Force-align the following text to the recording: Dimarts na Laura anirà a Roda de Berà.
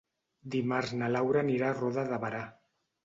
Dimarts 0.53 0.93
na 1.01 1.09
Laura 1.17 1.43
anirà 1.45 1.67
a 1.69 1.77
Roda 1.83 2.07
de 2.13 2.19
Berà. 2.25 2.41